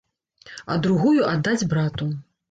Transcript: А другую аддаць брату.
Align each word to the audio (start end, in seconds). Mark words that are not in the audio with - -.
А 0.75 0.77
другую 0.85 1.21
аддаць 1.33 1.67
брату. 1.75 2.09